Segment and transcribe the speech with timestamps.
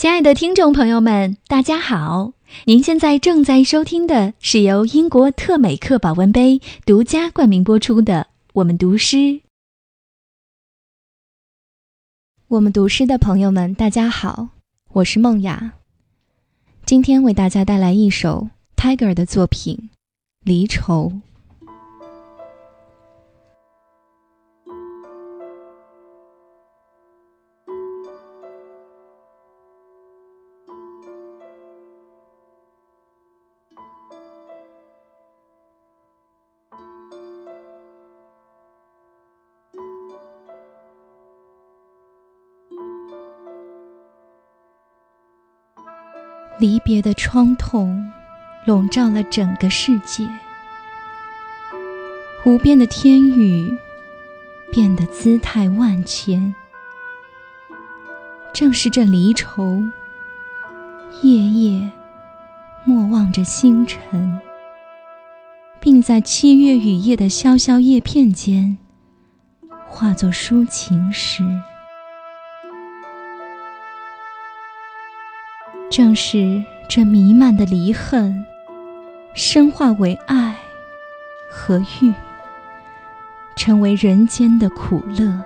[0.00, 2.32] 亲爱的听众朋友们，大家好！
[2.64, 8.22] 您现在正在收听的是由英国特美克保温杯独家冠名播出的
[8.54, 9.16] 《我们读诗》。
[12.48, 14.48] 我们读诗的朋友们，大家好，
[14.92, 15.74] 我是梦雅，
[16.86, 19.76] 今天为大家带来一首 Tiger 的作品
[20.42, 21.12] 《离愁》。
[46.60, 48.12] 离别的创痛，
[48.66, 50.28] 笼罩了整个世界。
[52.44, 53.78] 无边的天宇，
[54.70, 56.54] 变得姿态万千。
[58.52, 59.82] 正是这离愁，
[61.22, 61.90] 夜夜
[62.84, 64.38] 莫望着星辰，
[65.80, 68.76] 并在七月雨夜的萧萧叶片间，
[69.88, 71.42] 化作抒情诗。
[75.88, 78.44] 正是这弥漫的离恨，
[79.34, 80.56] 升化为爱
[81.50, 82.12] 和欲，
[83.56, 85.42] 成为人间的苦乐。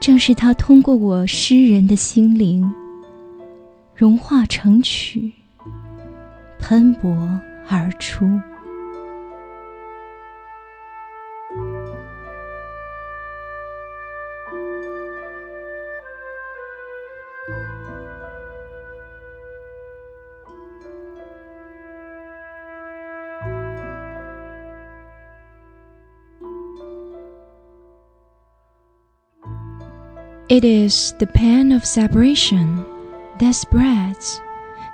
[0.00, 2.72] 正是它通过我诗人的心灵，
[3.94, 5.32] 融化成曲，
[6.58, 7.28] 喷薄
[7.68, 8.28] 而出。
[30.52, 32.84] It is the pain of separation
[33.38, 34.38] that spreads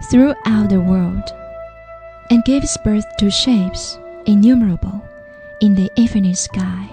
[0.08, 1.34] throughout the world
[2.30, 5.02] and gives birth to shapes innumerable
[5.60, 6.88] in the evening sky.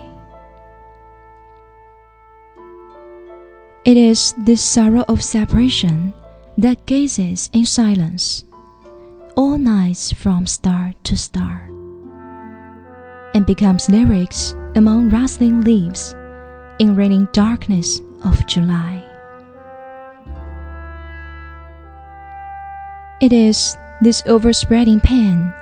[3.86, 6.12] It is this sorrow of separation
[6.58, 8.46] that gazes in silence
[9.38, 11.70] all nights from star to star
[13.36, 16.16] and becomes lyrics among rustling leaves
[16.80, 19.04] in raining darkness of July.
[23.22, 25.54] It is this overspreading pain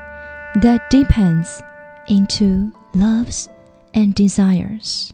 [0.55, 1.61] that deepens
[2.07, 3.47] into loves
[3.93, 5.13] and desires,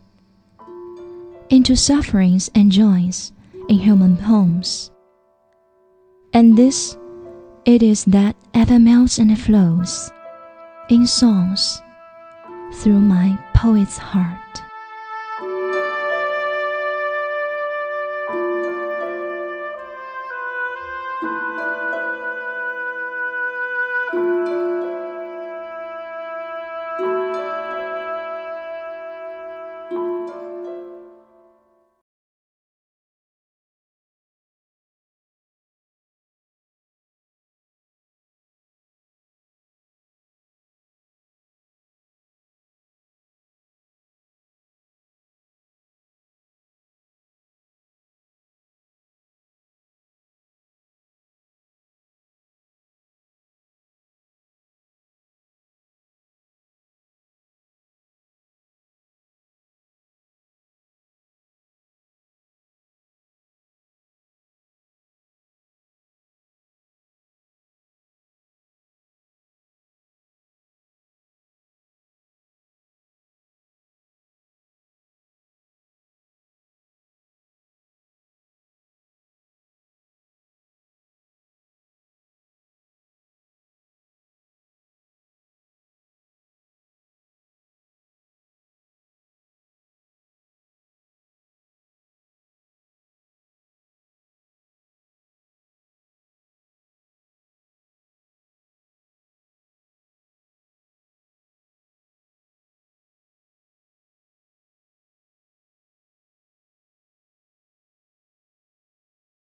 [1.50, 3.34] into sufferings and joys
[3.68, 4.90] in human homes.
[6.34, 6.98] And this
[7.66, 10.10] it is that ever melts and flows
[10.90, 11.82] in songs
[12.74, 14.62] through my poet's heart.